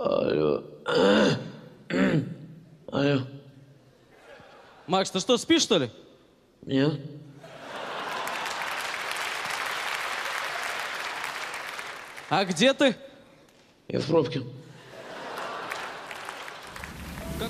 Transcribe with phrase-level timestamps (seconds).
[0.00, 0.62] Алло.
[2.90, 3.20] Алло.
[4.86, 5.90] Макс, ты что, спишь, что ли?
[6.64, 6.94] Нет?
[12.30, 12.96] А где ты?
[13.88, 14.40] Я в пробке.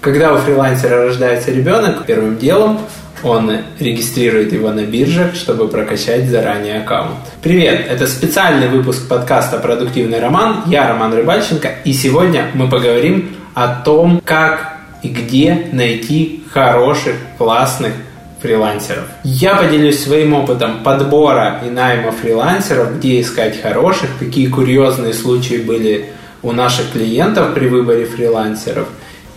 [0.01, 2.81] Когда у фрилансера рождается ребенок, первым делом
[3.23, 7.19] он регистрирует его на биржах, чтобы прокачать заранее аккаунт.
[7.43, 10.65] Привет, это специальный выпуск подкаста «Продуктивный роман».
[10.67, 17.93] Я Роман Рыбальченко, и сегодня мы поговорим о том, как и где найти хороших, классных
[18.41, 19.05] фрилансеров.
[19.23, 26.07] Я поделюсь своим опытом подбора и найма фрилансеров, где искать хороших, какие курьезные случаи были
[26.43, 28.89] у наших клиентов при выборе фрилансеров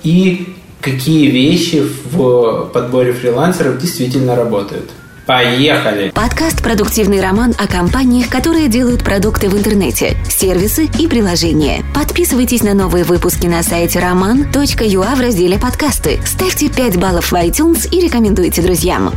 [0.04, 4.92] и какие вещи в подборе фрилансеров действительно работают.
[5.26, 6.12] Поехали!
[6.14, 11.82] Подкаст «Продуктивный роман» о компаниях, которые делают продукты в интернете, сервисы и приложения.
[11.96, 16.20] Подписывайтесь на новые выпуски на сайте roman.ua в разделе «Подкасты».
[16.26, 19.14] Ставьте 5 баллов в iTunes и рекомендуйте друзьям.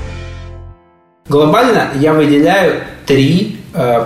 [1.28, 3.58] Глобально я выделяю три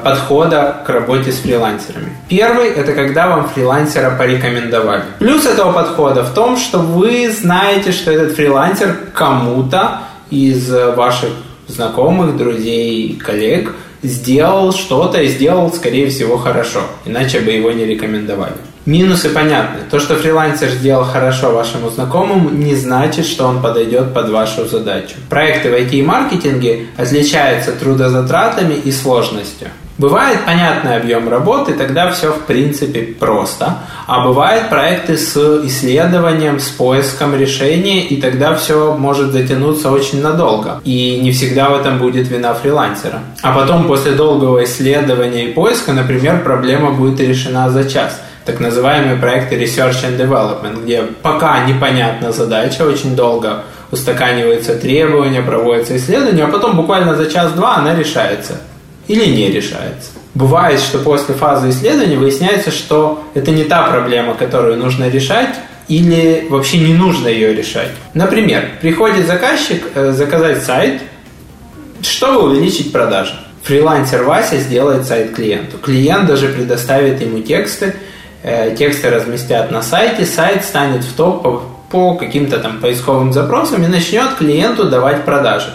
[0.02, 2.16] подхода к работе с фрилансерами.
[2.28, 5.04] Первый– это когда вам фрилансера порекомендовали.
[5.18, 11.30] Плюс этого подхода в том, что вы знаете, что этот фрилансер кому-то из ваших
[11.68, 16.82] знакомых, друзей, коллег сделал что-то и сделал, скорее всего, хорошо.
[17.04, 18.54] Иначе бы его не рекомендовали.
[18.86, 19.80] Минусы понятны.
[19.90, 25.16] То, что фрилансер сделал хорошо вашему знакомому, не значит, что он подойдет под вашу задачу.
[25.28, 29.68] Проекты в IT-маркетинге отличаются трудозатратами и сложностью.
[30.00, 33.80] Бывает понятный объем работы, тогда все в принципе просто.
[34.06, 40.80] А бывают проекты с исследованием, с поиском решения, и тогда все может затянуться очень надолго.
[40.84, 43.18] И не всегда в этом будет вина фрилансера.
[43.42, 49.16] А потом после долгого исследования и поиска, например, проблема будет решена за час так называемые
[49.16, 56.48] проекты Research and Development, где пока непонятна задача, очень долго устаканиваются требования, проводятся исследования, а
[56.48, 58.54] потом буквально за час-два она решается
[59.10, 60.12] или не решается.
[60.34, 65.56] Бывает, что после фазы исследования выясняется, что это не та проблема, которую нужно решать,
[65.88, 67.90] или вообще не нужно ее решать.
[68.14, 71.02] Например, приходит заказчик э, заказать сайт,
[72.02, 73.34] чтобы увеличить продажи.
[73.64, 75.78] Фрилансер Вася сделает сайт клиенту.
[75.78, 77.96] Клиент даже предоставит ему тексты,
[78.44, 83.82] э, тексты разместят на сайте, сайт станет в топ по, по каким-то там поисковым запросам
[83.82, 85.74] и начнет клиенту давать продажи.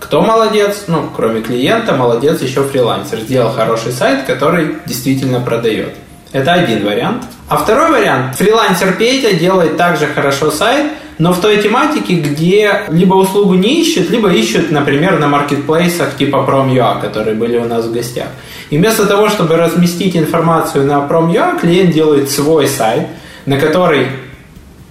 [0.00, 0.84] Кто молодец?
[0.86, 3.20] Ну, кроме клиента, молодец еще фрилансер.
[3.20, 5.94] Сделал хороший сайт, который действительно продает.
[6.32, 7.24] Это один вариант.
[7.48, 8.36] А второй вариант.
[8.36, 10.86] Фрилансер Петя делает также хорошо сайт,
[11.18, 16.44] но в той тематике, где либо услугу не ищут, либо ищут, например, на маркетплейсах типа
[16.46, 18.26] Prom.ua, которые были у нас в гостях.
[18.68, 23.06] И вместо того, чтобы разместить информацию на Prom.ua, клиент делает свой сайт,
[23.46, 24.08] на который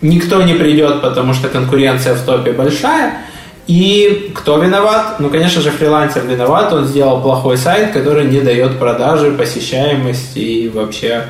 [0.01, 3.21] никто не придет, потому что конкуренция в топе большая,
[3.67, 5.19] и кто виноват?
[5.19, 6.71] Ну, конечно же, фрилансер виноват.
[6.71, 11.23] Он сделал плохой сайт, который не дает продажи, посещаемости и вообще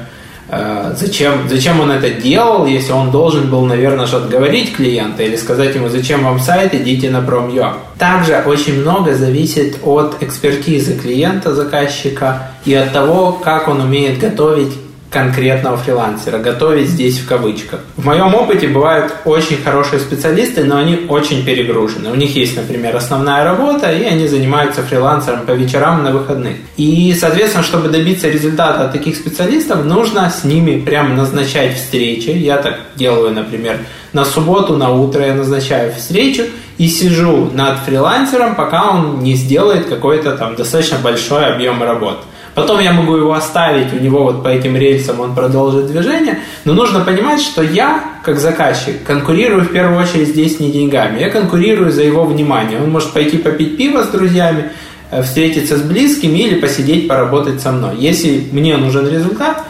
[0.49, 5.37] э, зачем, зачем он это делал, если он должен был, наверное, же отговорить клиента или
[5.37, 7.75] сказать ему, зачем вам сайт, идите на Prom.ua.
[7.97, 14.73] Также очень много зависит от экспертизы клиента, заказчика и от того, как он умеет готовить
[15.15, 16.39] конкретного фрилансера.
[16.39, 17.79] Готовить здесь в кавычках.
[17.95, 22.11] В моем опыте бывают очень хорошие специалисты, но они очень перегружены.
[22.11, 26.57] У них есть, например, основная работа, и они занимаются фрилансером по вечерам на выходных.
[26.75, 32.31] И, соответственно, чтобы добиться результата от таких специалистов, нужно с ними прямо назначать встречи.
[32.31, 33.77] Я так делаю, например,
[34.11, 36.43] на субботу, на утро я назначаю встречу
[36.77, 42.19] и сижу над фрилансером, пока он не сделает какой-то там достаточно большой объем работы.
[42.55, 46.39] Потом я могу его оставить, у него вот по этим рельсам он продолжит движение.
[46.63, 51.19] Но нужно понимать, что я, как заказчик, конкурирую в первую очередь здесь не деньгами.
[51.19, 52.81] Я конкурирую за его внимание.
[52.81, 54.71] Он может пойти попить пиво с друзьями,
[55.11, 57.97] э, встретиться с близкими или посидеть, поработать со мной.
[57.97, 59.61] Если мне нужен результат,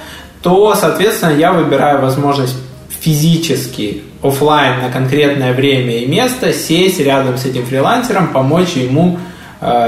[0.44, 2.56] то, соответственно, я выбираю возможность
[3.00, 9.18] физически, офлайн на конкретное время и место, сесть рядом с этим фрилансером, помочь ему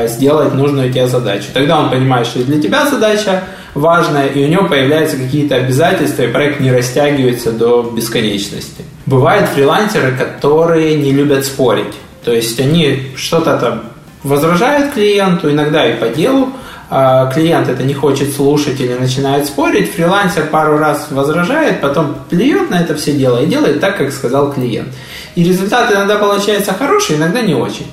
[0.05, 1.47] сделать нужную тебе задачу.
[1.53, 3.43] Тогда он понимает, что для тебя задача
[3.73, 8.83] важная, и у него появляются какие-то обязательства, и проект не растягивается до бесконечности.
[9.05, 11.93] Бывают фрилансеры, которые не любят спорить.
[12.23, 13.83] То есть они что-то там
[14.23, 16.49] возражают клиенту, иногда и по делу,
[16.89, 22.69] а клиент это не хочет слушать или начинает спорить, фрилансер пару раз возражает, потом плюет
[22.69, 24.89] на это все дело и делает так, как сказал клиент.
[25.35, 27.85] И результат иногда получается хороший, иногда не очень.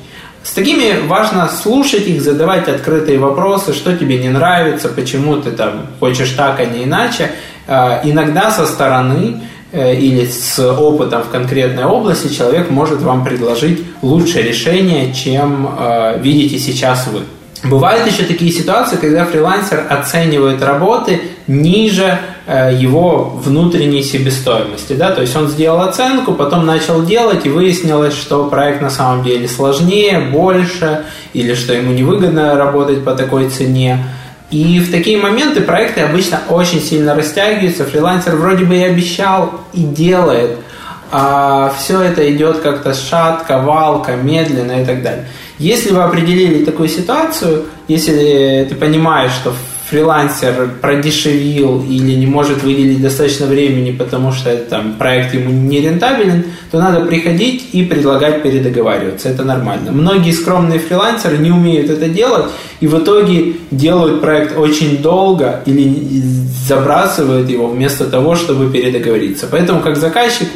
[0.45, 5.87] С такими важно слушать их, задавать открытые вопросы, что тебе не нравится, почему ты там
[5.99, 7.31] хочешь так, а не иначе.
[7.67, 9.41] А, иногда со стороны
[9.73, 16.19] э, или с опытом в конкретной области человек может вам предложить лучшее решение, чем э,
[16.21, 17.23] видите сейчас вы.
[17.67, 24.93] Бывают еще такие ситуации, когда фрилансер оценивает работы ниже его внутренней себестоимости.
[24.93, 25.13] Да?
[25.13, 29.49] То есть он сделал оценку, потом начал делать, и выяснилось, что проект на самом деле
[29.49, 34.05] сложнее, больше, или что ему невыгодно работать по такой цене.
[34.51, 37.85] И в такие моменты проекты обычно очень сильно растягиваются.
[37.85, 40.59] Фрилансер вроде бы и обещал, и делает,
[41.11, 45.27] а все это идет как-то шатко, валко, медленно и так далее.
[45.59, 49.53] Если вы определили такую ситуацию, если ты понимаешь, что
[49.95, 56.47] фрилансер продешевил или не может выделить достаточно времени, потому что там, проект ему не рентабелен,
[56.73, 59.29] то надо приходить и предлагать передоговариваться.
[59.29, 59.93] Это нормально.
[59.93, 62.47] Многие скромные фрилансеры не умеют это делать
[62.81, 66.23] и в итоге делают проект очень долго или
[66.67, 69.47] забрасывают его вместо того, чтобы передоговориться.
[69.49, 70.49] Поэтому как заказчик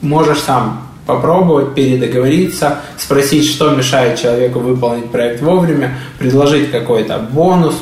[0.00, 7.74] можешь сам попробовать передоговориться, спросить, что мешает человеку выполнить проект вовремя, предложить какой-то бонус,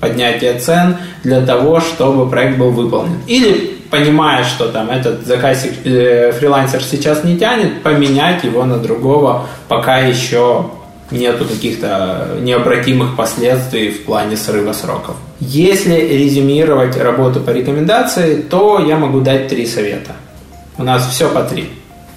[0.00, 3.20] поднятие цен для того, чтобы проект был выполнен.
[3.26, 9.46] Или понимая, что там этот заказчик, э, фрилансер сейчас не тянет, поменять его на другого,
[9.68, 10.66] пока еще
[11.10, 15.16] нету каких-то необратимых последствий в плане срыва сроков.
[15.38, 20.12] Если резюмировать работу по рекомендации, то я могу дать три совета.
[20.78, 21.70] У нас все по три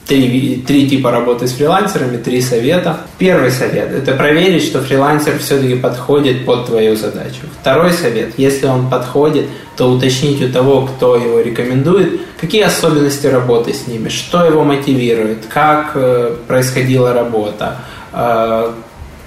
[0.10, 2.98] три, три типа работы с фрилансерами, три совета.
[3.20, 7.42] Первый совет– это проверить, что фрилансер все-таки подходит под твою задачу.
[7.62, 9.46] Второй совет– если он подходит,
[9.78, 15.46] то уточнить у того, кто его рекомендует, какие особенности работы с ними, что его мотивирует,
[15.48, 17.78] как э, происходила работа,
[18.12, 18.72] э,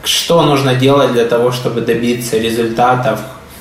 [0.02, 3.20] что нужно делать для того, чтобы добиться результатов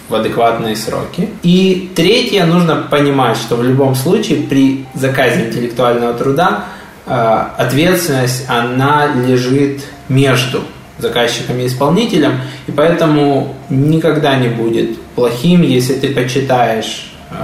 [0.09, 1.29] в адекватные сроки.
[1.43, 6.65] И третье, нужно понимать, что в любом случае при заказе интеллектуального труда
[7.05, 10.61] ответственность, она лежит между
[10.97, 12.33] заказчиком и исполнителем,
[12.67, 17.35] и поэтому никогда не будет плохим, если ты почитаешь э,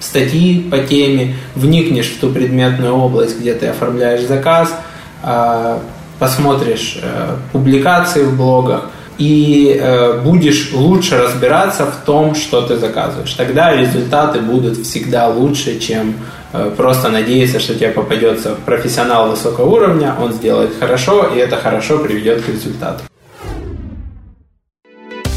[0.00, 4.74] статьи по теме, вникнешь в ту предметную область, где ты оформляешь заказ,
[5.22, 5.78] э,
[6.18, 6.98] посмотришь
[7.52, 9.78] публикации в блогах и
[10.24, 13.32] будешь лучше разбираться в том, что ты заказываешь.
[13.34, 16.35] Тогда результаты будут всегда лучше, чем Э,
[16.76, 22.42] просто надеяться, что тебе попадется профессионал высокого уровня, он сделает хорошо, и это хорошо приведет
[22.42, 23.04] к результату.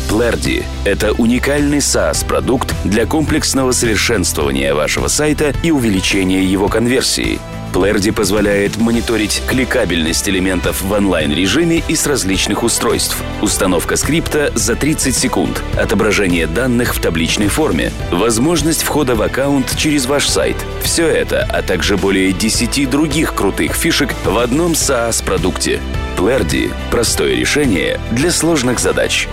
[0.09, 7.39] Плерди– это уникальный SaaS-продукт для комплексного совершенствования вашего сайта и увеличения его конверсии–
[7.73, 13.17] Плэрди позволяет мониторить кликабельность элементов в онлайн-режиме и с различных устройств.
[13.41, 20.05] Установка скрипта за 30 секунд, отображение данных в табличной форме, возможность входа в аккаунт через
[20.05, 20.57] ваш сайт.
[20.83, 25.79] Все это, а также более 10 других крутых фишек в одном SaaS-продукте.
[26.17, 29.27] Плэрди– простое решение для сложных задач.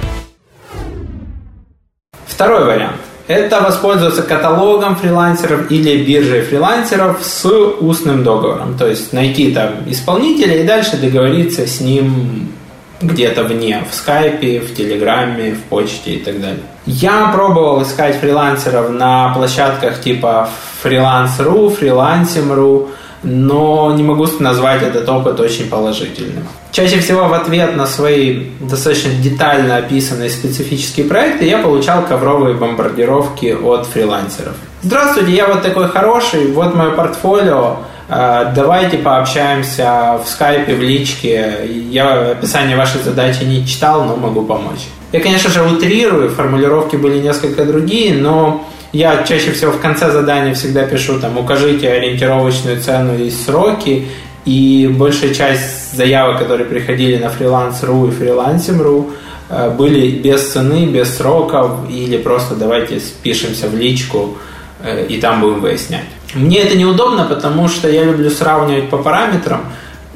[2.27, 8.77] Второй вариант– это воспользоваться каталогом фрилансеров или биржей фрилансеров с устным договором.
[8.79, 12.53] То есть найти там исполнителя и дальше договориться с ним
[13.01, 16.63] где-то вне, в скайпе, в телеграме, в почте и так далее.
[16.87, 20.49] Я пробовал искать фрилансеров на площадках типа
[20.83, 22.89] Freelance.ru, Freelancing.ru,
[23.27, 26.45] но не могу назвать этот опыт очень положительным.
[26.71, 33.57] Чаще всего в ответ на свои достаточно детально описанные специфические проекты я получал ковровые бомбардировки
[33.61, 34.55] от фрилансеров.
[34.83, 37.79] Здравствуйте, я вот такой хороший, вот мое портфолио,
[38.09, 41.69] э, давайте пообщаемся в скайпе, в личке.
[41.91, 44.87] Я описание вашей задачи не читал, но могу помочь.
[45.11, 50.55] Я, конечно же, утрирую, формулировки были несколько другие, но я чаще всего в конце задания
[50.55, 54.09] всегда пишу там укажите ориентировочную цену и сроки,
[54.45, 59.11] и большая часть заявок, которые приходили на фриланс.ру и фрилансим.ру,
[59.49, 64.39] э, были без цены, без сроков, или просто давайте спишемся в личку
[64.83, 66.07] э, и там будем выяснять.
[66.35, 69.63] Мне это неудобно, потому что я люблю сравнивать по параметрам,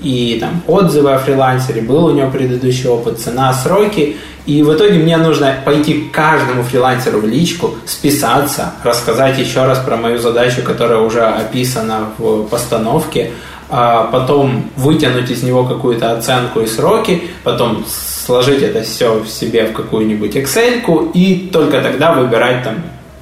[0.03, 4.17] и там отзывы о фрилансере, был у него предыдущий опыт, цена, сроки,
[4.47, 9.79] и в итоге мне нужно пойти к каждому фрилансеру в личку, списаться, рассказать еще раз
[9.79, 13.31] про мою задачу, которая уже описана в постановке,
[13.69, 19.67] а потом вытянуть из него какую-то оценку и сроки, потом сложить это все в себе
[19.67, 22.77] в какую-нибудь Excel и только тогда выбирать там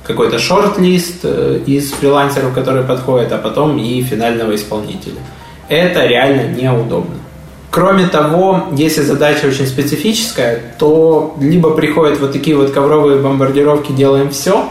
[0.04, 5.20] какой-то шорт-лист э, из фрилансеров, которые подходят, а потом и финального исполнителя.
[5.69, 7.17] Это реально неудобно.
[7.71, 14.31] Кроме того, если задача очень специфическая, то либо приходят вот такие вот ковровые бомбардировки «делаем
[14.31, 14.67] все»,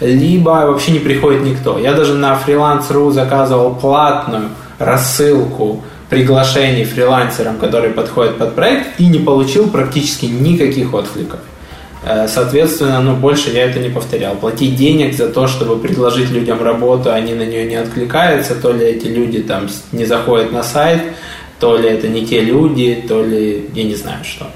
[0.00, 1.78] либо вообще не приходит никто.
[1.78, 9.18] Я даже на freelance.ru заказывал платную рассылку приглашений фрилансерам, которые подходят под проект, и не
[9.18, 11.40] получил практически никаких откликов.
[12.04, 14.34] Э, соответственно, ну, больше я это не повторял.
[14.34, 18.86] Платить денег за то, чтобы предложить людям работу, они на нее не откликаются, то ли
[18.86, 21.02] эти люди там не заходят на сайт,
[21.60, 24.46] то ли это не те люди, то ли я не знаю что.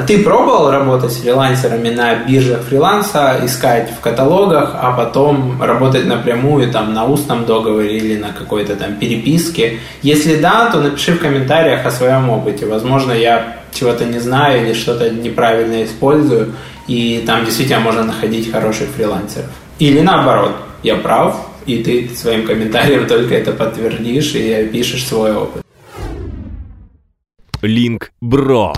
[0.00, 6.72] А ты пробовал работать фрилансерами на биржах фриланса, искать в каталогах, а потом работать напрямую
[6.72, 9.80] там на устном договоре или на какой-то там переписке?
[10.00, 12.64] Если да, то напиши в комментариях о своем опыте.
[12.64, 16.54] Возможно, я чего-то не знаю или что-то неправильно использую,
[16.86, 19.50] и там действительно можно находить хороших фрилансеров.
[19.80, 20.52] Или наоборот,
[20.82, 25.62] я прав, и ты своим комментарием только это подтвердишь и пишешь свой опыт.
[27.60, 28.72] Линк Бро.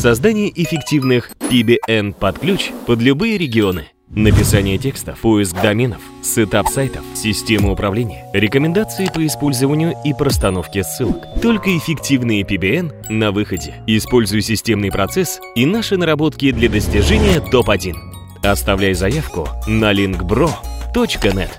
[0.00, 3.88] Создание эффективных PBN под ключ под любые регионы.
[4.08, 11.26] Написание текстов, поиск доменов, сетап сайтов, система управления, рекомендации по использованию и простановке ссылок.
[11.42, 13.74] Только эффективные PBN на выходе.
[13.86, 17.94] Используй системный процесс и наши наработки для достижения топ-1.
[18.42, 21.50] Оставляй заявку на linkbro.net.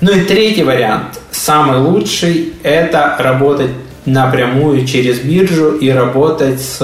[0.00, 3.70] Ну и третий вариант, самый лучший, это работать
[4.06, 6.80] напрямую через биржу и работать с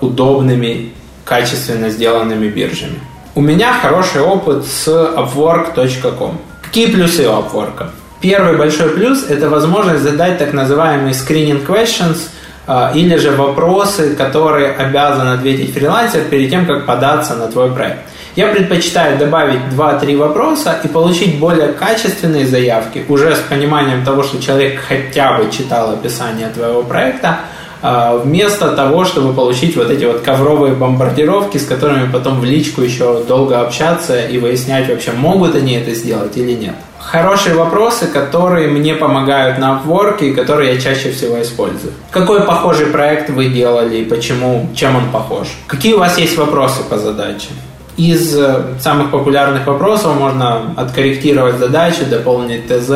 [0.00, 0.92] удобными,
[1.24, 2.98] качественно сделанными биржами.
[3.34, 6.38] У меня хороший опыт с Upwork.com.
[6.62, 7.86] Какие плюсы у Upwork?
[8.20, 12.28] Первый большой плюс– это возможность задать так называемые screening questions
[12.66, 18.00] а, или же вопросы, которые обязан ответить фрилансер перед тем, как податься на твой проект.
[18.34, 24.40] Я предпочитаю добавить 2-3 вопроса и получить более качественные заявки, уже с пониманием того, что
[24.40, 27.40] человек хотя бы читал описание твоего проекта,
[27.82, 32.80] а, вместо того, чтобы получить вот эти вот ковровые бомбардировки, с которыми потом в личку
[32.80, 36.74] еще долго общаться и выяснять вообще, могут они это сделать или нет.
[36.98, 41.92] Хорошие вопросы, которые мне помогают на Upwork и которые я чаще всего использую.
[42.10, 45.48] Какой похожий проект вы делали и почему, чем он похож?
[45.66, 47.48] Какие у вас есть вопросы по задаче?
[47.96, 52.90] Из э, самых популярных вопросов можно откорректировать задачи, дополнить ТЗ,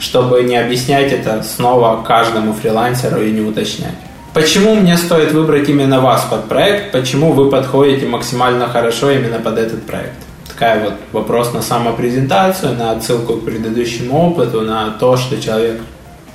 [0.00, 3.94] чтобы не объяснять это снова каждому фрилансеру и не уточнять.
[4.32, 6.92] Почему мне стоит выбрать именно вас под проект?
[6.92, 10.14] Почему вы подходите максимально хорошо именно под этот проект?
[10.48, 15.80] Такая вот вопрос на самопрезентацию, на отсылку к предыдущему опыту, на то, что человек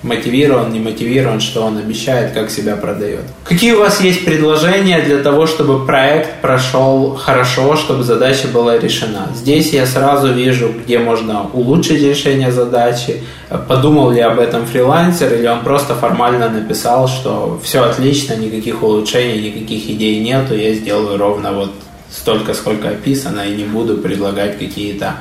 [0.03, 3.21] мотивирован, не мотивирован, что он обещает, как себя продает.
[3.45, 9.29] Какие у вас есть предложения для того, чтобы проект прошел хорошо, чтобы задача была решена?
[9.33, 13.23] Здесь я сразу вижу, где можно улучшить решение задачи.
[13.67, 19.49] Подумал ли об этом фрилансер, или он просто формально написал, что все отлично, никаких улучшений,
[19.49, 21.71] никаких идей нету, я сделаю ровно вот
[22.11, 25.15] столько, сколько описано, и не буду предлагать какие-то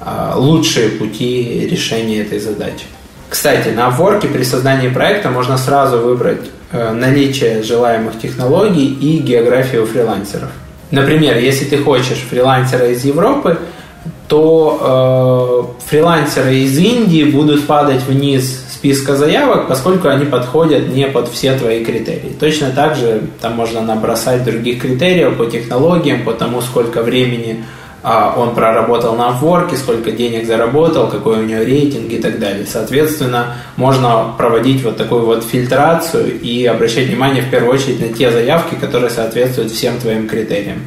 [0.00, 2.84] а, лучшие пути решения этой задачи.
[3.30, 9.86] Кстати, на Upwork при создании проекта можно сразу выбрать э, наличие желаемых технологий и географию
[9.86, 10.50] фрилансеров.
[10.90, 13.58] Например, если ты хочешь фрилансера из Европы,
[14.26, 21.28] то э, фрилансеры из Индии будут падать вниз списка заявок, поскольку они подходят не под
[21.28, 22.32] все твои критерии.
[22.40, 27.64] Точно так же там можно набросать других критериев по технологиям, по тому, сколько времени
[28.02, 32.66] он проработал на Upwork, сколько денег заработал, какой у него рейтинг и так далее.
[32.66, 38.30] Соответственно, можно проводить вот такую вот фильтрацию и обращать внимание в первую очередь на те
[38.30, 40.78] заявки, которые соответствуют всем твоим критериям.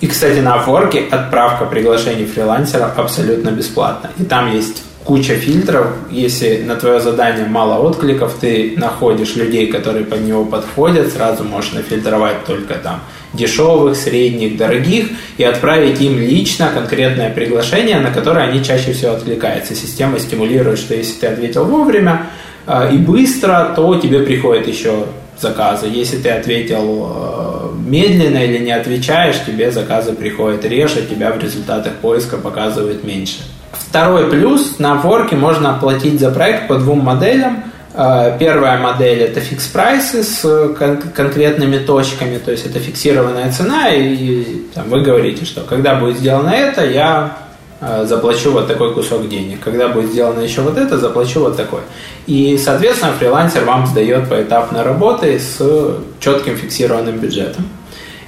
[0.00, 4.10] И, кстати, на Upwork отправка приглашений фрилансеров абсолютно бесплатна.
[4.18, 5.86] И там есть куча фильтров.
[6.10, 11.72] Если на твое задание мало откликов, ты находишь людей, которые под него подходят, сразу можешь
[11.72, 13.00] нафильтровать только там
[13.32, 15.06] дешевых, средних, дорогих
[15.38, 19.74] и отправить им лично конкретное приглашение, на которое они чаще всего откликаются.
[19.74, 22.26] Система стимулирует, что если ты ответил вовремя
[22.66, 25.06] э, и быстро, то тебе приходят еще
[25.38, 25.86] заказы.
[25.86, 31.94] Если ты ответил э, медленно или не отвечаешь, тебе заказы приходят реже, тебя в результатах
[31.94, 33.38] поиска показывают меньше.
[33.90, 39.40] Второй плюс, на Upwork можно оплатить за проект по двум моделям– Э, первая модель это
[39.40, 40.42] фикс прайсы с
[40.78, 46.18] кон- конкретными точками, то есть это фиксированная цена, и там, вы говорите, что когда будет
[46.18, 47.36] сделано это, я
[47.80, 49.58] э, заплачу вот такой кусок денег.
[49.60, 51.80] Когда будет сделано еще вот это, заплачу вот такой.
[52.26, 55.60] И, соответственно, фрилансер вам сдает поэтапно работы с
[56.20, 57.66] четким фиксированным бюджетом.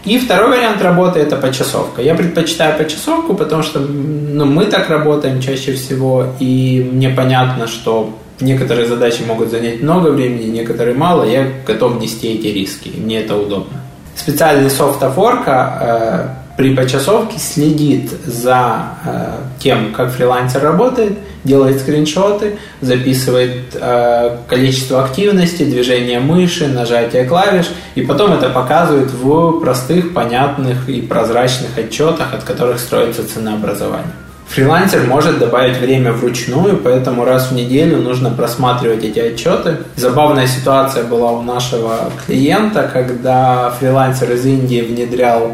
[0.04, 2.02] И второй вариант работы это почасовка.
[2.02, 8.18] Я предпочитаю почасовку, потому что ну, мы так работаем чаще всего, и мне понятно, что
[8.42, 11.24] Некоторые задачи могут занять много времени, некоторые мало.
[11.24, 13.80] Я готов нести эти риски, мне это удобно.
[14.16, 22.58] Специальный софт Upwork, э, при почасовке следит за э, тем, как фрилансер работает, делает скриншоты,
[22.80, 30.88] записывает э, количество активности, движение мыши, нажатие клавиш, и потом это показывает в простых, понятных
[30.88, 34.12] и прозрачных отчетах, от которых строится ценообразование.
[34.48, 39.78] Фрилансер может добавить время вручную, поэтому раз в неделю нужно просматривать эти отчеты.
[39.96, 45.52] Забавная ситуация была у нашего клиента, когда фрилансер из Индии внедрял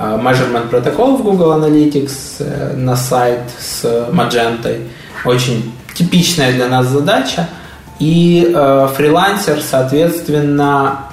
[0.00, 4.88] measurement протокол в Google Analytics э, на сайт с Magento.
[5.24, 7.48] Очень типичная для нас задача.
[7.98, 11.10] И э, фрилансер, соответственно,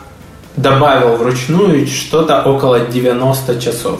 [0.56, 4.00] добавил вручную что-то около 90 часов.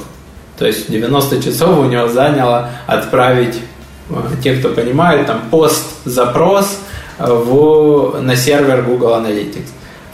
[0.58, 3.60] То есть 90 часов у него заняло отправить,
[4.10, 6.80] э, те, кто понимает, там пост-запрос
[7.20, 9.68] э, в, на сервер Google Analytics.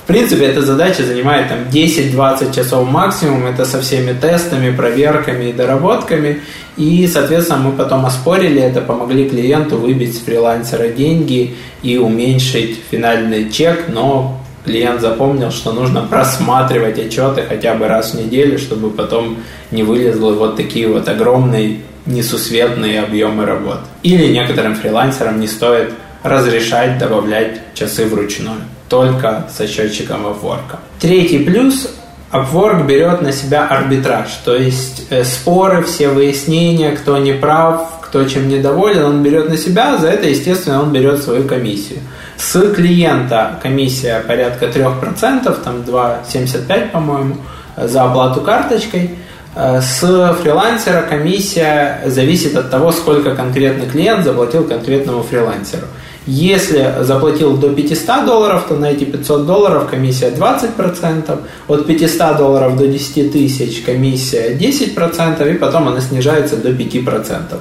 [0.04, 5.54] В принципе, эта задача занимает там 10-20 часов максимум, это со всеми тестами, проверками и
[5.54, 6.42] доработками.
[6.76, 13.50] И, соответственно, мы потом оспорили это, помогли клиенту выбить с фрилансера деньги и уменьшить финальный
[13.50, 19.38] чек, но клиент запомнил, что нужно просматривать отчеты хотя бы раз в неделю, чтобы потом
[19.72, 23.80] не вылезло вот такие вот огромные несусветные объемы работ.
[24.04, 25.94] Или некоторым фрилансерам не стоит
[26.24, 28.58] разрешать добавлять часы вручную,
[28.94, 30.78] только со счетчиком Upwork.
[31.00, 31.90] Третий плюс
[32.32, 38.24] Upwork берет на себя арбитраж, то есть э, споры, все выяснения, кто не прав, кто
[38.26, 42.02] чем недоволен, он берет на себя, за это, естественно, он берет свою комиссию.
[42.38, 47.38] С клиента комиссия порядка 3%, там 2,75, по-моему,
[47.76, 49.18] за оплату карточкой.
[49.56, 50.00] Э, с
[50.42, 55.88] фрилансера комиссия зависит от того, сколько конкретный клиент заплатил конкретному фрилансеру.
[56.26, 62.78] Если заплатил до 500 долларов, то на эти 500 долларов комиссия 20%, от 500 долларов
[62.78, 67.60] до 10 тысяч комиссия 10%, и потом она снижается до 5%.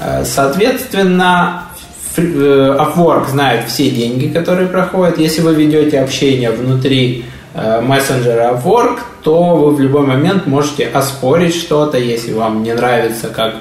[0.00, 1.70] Э, соответственно,
[2.16, 5.18] Э, Upwork знает все деньги, которые проходят.
[5.18, 11.98] Если вы ведете общение внутри мессенджера Upwork, то вы в любой момент можете оспорить что-то,
[11.98, 13.56] если вам не нравится, как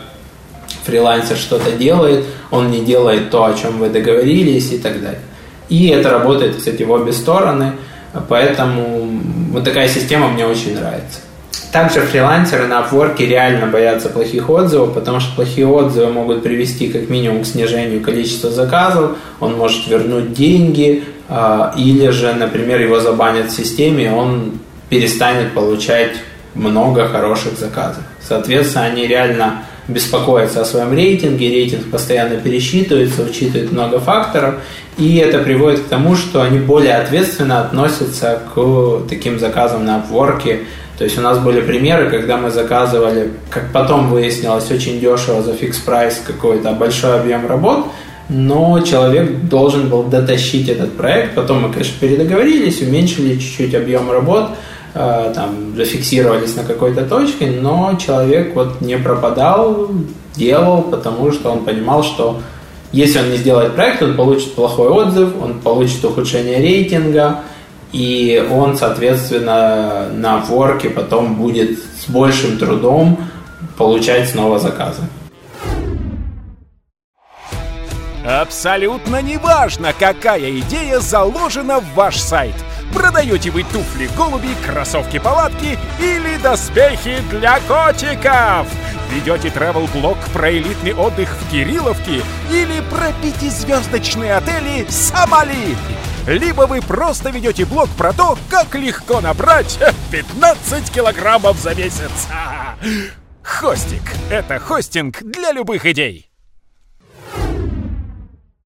[0.83, 5.21] фрилансер что-то делает, он не делает то, о чем вы договорились и так далее.
[5.69, 7.73] И это работает, кстати, в обе стороны,
[8.27, 9.07] поэтому
[9.51, 11.19] вот такая система мне очень нравится.
[11.71, 17.09] Также фрилансеры на Upwork реально боятся плохих отзывов, потому что плохие отзывы могут привести как
[17.09, 23.51] минимум к снижению количества заказов, он может вернуть деньги, а, или же, например, его забанят
[23.51, 24.53] в системе, и он
[24.89, 26.13] перестанет получать
[26.55, 28.03] много хороших заказов.
[28.19, 34.55] Соответственно, они реально беспокоятся о своем рейтинге, рейтинг постоянно пересчитывается, учитывает много факторов,
[34.97, 40.65] и это приводит к тому, что они более ответственно относятся к таким заказам на Upwork,
[40.99, 45.53] то есть у нас были примеры, когда мы заказывали, как потом выяснилось, очень дешево за
[45.53, 47.85] фикс прайс какой-то большой объем работ,
[48.27, 51.35] но человек должен был дотащить этот проект.
[51.35, 54.49] Потом мы, конечно, передоговорились, уменьшили чуть-чуть объем работ,
[54.93, 59.89] э, там, зафиксировались на какой-то точке, но человек вот не пропадал,
[60.35, 62.41] делал, потому что он понимал, что
[62.91, 67.39] если он не сделает проект, он получит плохой отзыв, он получит ухудшение рейтинга,
[67.91, 73.19] и он, соответственно, на ворке потом будет с большим трудом
[73.77, 75.01] получать снова заказы.
[78.25, 82.53] Абсолютно неважно, какая идея заложена в ваш сайт.
[82.93, 88.67] Продаете вы туфли голуби, кроссовки-палатки или доспехи для котиков?
[89.11, 92.21] Ведете travel блог про элитный отдых в Кирилловке
[92.51, 95.75] или про пятизвездочные отели Сомали?
[96.27, 99.79] Либо вы просто ведете блог про то, как легко набрать
[100.11, 102.27] 15 килограммов за месяц.
[103.43, 106.29] Хостик– это хостинг для любых идей.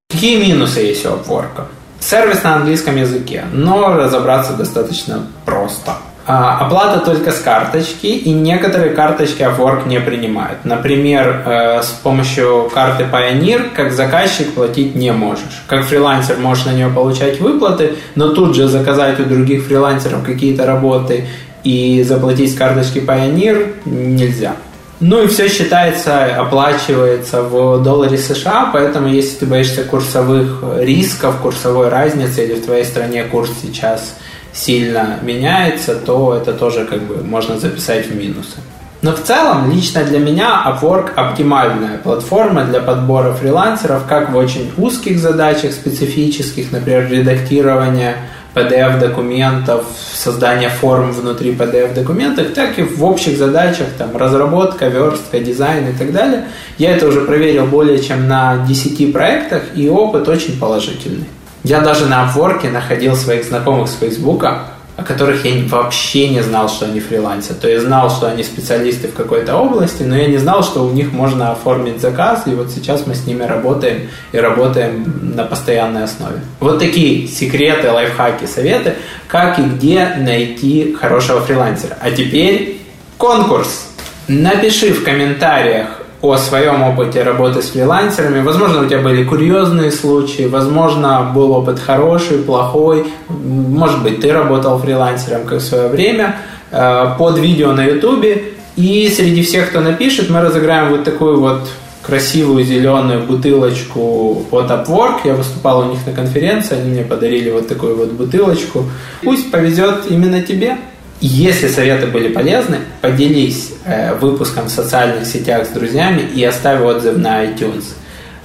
[0.10, 1.68] Какие минусы есть у Upwork?
[2.00, 8.92] Сервис на английском языке, но разобраться достаточно просто– а, оплата только с карточки, и некоторые
[8.92, 10.64] карточки Upwork не принимают.
[10.64, 15.64] Например, э, с помощью карты Pioneer как заказчик платить не можешь.
[15.68, 20.66] Как фрилансер можешь на нее получать выплаты, но тут же заказать у других фрилансеров какие-то
[20.66, 21.28] работы
[21.66, 24.56] и заплатить с карточки Pioneer нельзя.
[25.02, 31.90] Ну и все считается, оплачивается в долларе США, поэтому если ты боишься курсовых рисков, курсовой
[31.90, 34.16] разницы, или в твоей стране курс сейчас
[34.54, 38.58] сильно меняется, то это тоже как бы можно записать в минусы.
[39.02, 44.72] Но в целом, лично для меня Upwork оптимальная платформа для подбора фрилансеров, как в очень
[44.78, 48.16] узких задачах специфических, например, редактирование
[48.56, 55.94] PDF-документов, создания форм внутри PDF-документов, так и в общих задачах, там, разработка, верстка, дизайн и
[55.98, 56.46] так далее.
[56.78, 61.26] Я это уже проверил более чем на 10 проектах, и опыт очень положительный.
[61.64, 64.64] Я даже на Upwork находил своих знакомых с Фейсбука,
[64.96, 67.60] о которых я вообще не знал, что они фрилансят.
[67.60, 70.92] То есть знал, что они специалисты в какой-то области, но я не знал, что у
[70.92, 76.04] них можно оформить заказ, и вот сейчас мы с ними работаем и работаем на постоянной
[76.04, 76.42] основе.
[76.60, 78.96] Вот такие секреты, лайфхаки, советы,
[79.28, 81.98] как и где найти хорошего фрилансера.
[82.00, 82.82] А теперь
[83.18, 83.88] конкурс.
[84.28, 88.42] Напиши в комментариях о своем опыте работы с фрилансерами.
[88.42, 93.06] Возможно, у тебя были курьезные случаи, возможно, был опыт хороший, плохой.
[93.28, 96.38] Может быть, ты работал фрилансером как в свое время
[96.72, 98.54] э, под видео на ютубе.
[98.78, 101.68] И среди всех, кто напишет, мы разыграем вот такую вот
[102.02, 105.20] красивую зеленую бутылочку от Upwork.
[105.26, 108.86] Я выступал у них на конференции, они мне подарили вот такую вот бутылочку.
[109.22, 110.78] Пусть повезет именно тебе.
[111.26, 117.16] Если советы были полезны, поделись э, выпуском в социальных сетях с друзьями и оставь отзыв
[117.16, 117.86] на iTunes,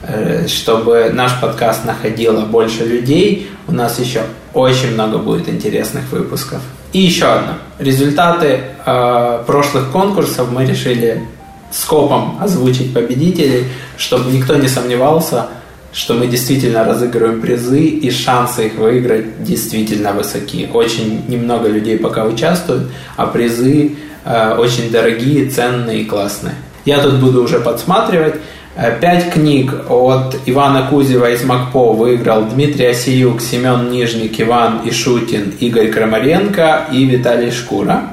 [0.05, 3.51] э, чтобы наш подкаст находило больше людей.
[3.67, 4.23] У нас еще
[4.55, 6.61] очень много будет интересных выпусков.
[6.93, 7.55] И еще одно.
[7.81, 11.25] Результаты э, прошлых конкурсов мы решили
[11.73, 13.65] скопом озвучить победителей,
[13.97, 15.49] чтобы никто не сомневался–
[15.93, 20.69] что мы действительно разыгрываем призы, и шансы их выиграть действительно высоки.
[20.73, 26.55] Очень немного людей пока участвуют, а призы э, очень дорогие, ценные и классные.
[26.85, 28.35] Я тут буду уже подсматривать.
[28.77, 35.55] Э, пять книг от Ивана Кузева из МакПо выиграл Дмитрий Осиюк, Семен Нижник, Иван Ишутин,
[35.59, 38.11] Игорь Крамаренко и Виталий Шкура.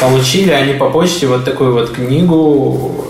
[0.00, 3.09] Получили они по почте вот такую вот книгу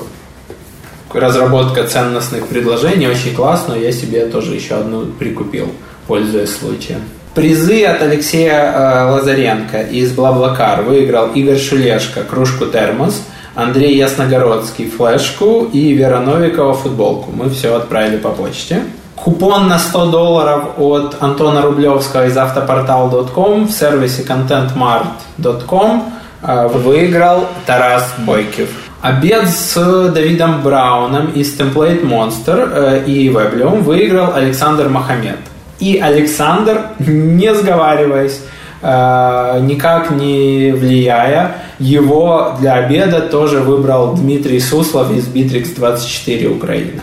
[1.15, 3.75] разработка ценностных предложений очень классно.
[3.75, 5.69] Я себе тоже еще одну прикупил,
[6.07, 7.01] пользуясь случаем.
[7.35, 13.23] Призы от Алексея э, Лазаренко из Блаблакар выиграл Игорь Шулешко кружку термос,
[13.55, 17.31] Андрей Ясногородский флешку и Вера Новикова футболку.
[17.31, 18.83] Мы все отправили по почте.
[19.15, 28.71] Купон на 100 долларов от Антона Рублевского из автопортал.com в сервисе contentmart.com выиграл Тарас Бойкев.
[29.03, 35.39] Обед с Давидом Брауном из Template Monster э, и Веблем выиграл Александр Махамед.
[35.79, 38.43] И Александр, не сговариваясь,
[38.83, 47.01] э, никак не влияя, его для обеда тоже выбрал Дмитрий Суслов из Bittrex 24 Украина.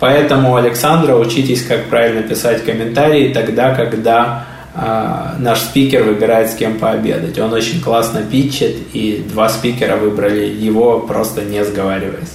[0.00, 6.78] Поэтому, Александра, учитесь, как правильно писать комментарии тогда, когда а, наш спикер выбирает с кем
[6.78, 7.38] пообедать.
[7.38, 12.32] Он очень классно питчит, и два спикера выбрали его, просто не сговариваясь.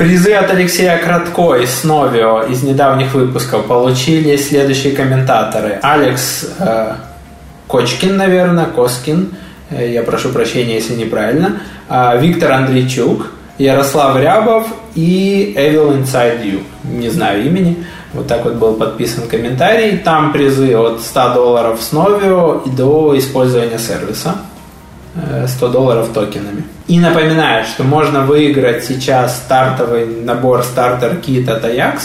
[0.00, 5.78] Призы от Алексея Кратко из Новио из недавних выпусков получили следующие комментаторы.
[5.82, 6.94] Алекс э,
[7.66, 9.34] Кочкин, наверное, Коскин,
[9.68, 13.26] э, я прошу прощения, если неправильно, э, Виктор Андрейчук,
[13.58, 17.84] Ярослав Рябов и Evil Inside You, не знаю имени.
[18.12, 19.98] Вот так вот был подписан комментарий.
[19.98, 24.36] Там призы от 100 долларов с Novio до использования сервиса.
[25.46, 26.64] 100 э, долларов токенами.
[26.86, 32.00] И напоминаю, что можно выиграть сейчас стартовый набор стартер кит от Ajax.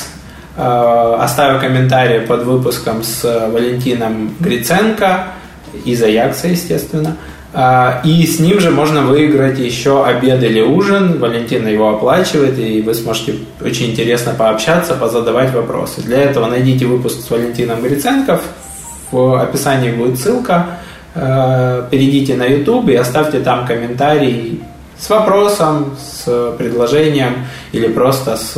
[0.57, 5.27] Э, оставив комментарий под выпуском с Валентином Гриценко
[5.85, 7.17] из Аякса, естественно.
[7.57, 11.19] А, и с ним же можно выиграть еще обед или ужин.
[11.19, 16.01] Валентина его оплачивает, и вы сможете очень интересно пообщаться, позадавать вопросы.
[16.01, 18.41] Для этого найдите выпуск с Валентином Гриценко.
[19.09, 20.79] В описании будет ссылка.
[21.15, 24.61] А, перейдите на YouTube и оставьте там комментарий
[24.99, 28.57] с вопросом, с предложением или просто с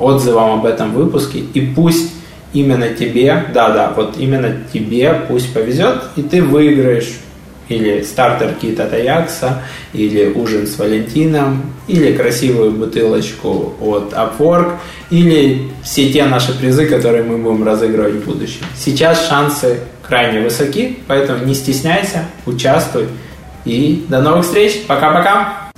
[0.00, 1.44] отзывом об этом выпуске.
[1.54, 2.10] И пусть
[2.52, 7.20] именно тебе, да-да, вот именно тебе пусть повезет, и ты выиграешь
[7.70, 9.62] или стартер-кит от Аякса,
[9.94, 14.72] или ужин с Валентином, или красивую бутылочку от Upwork,
[15.10, 18.66] или все те наши призы, которые мы будем разыгрывать в будущем.
[18.76, 23.06] Сейчас шансы крайне высоки, поэтому не стесняйся, участвуй.
[23.64, 24.82] И до новых встреч.
[24.86, 25.59] Пока-пока.